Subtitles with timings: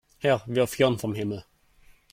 [0.19, 1.45] Herr, wirf Hirn vom Himmel!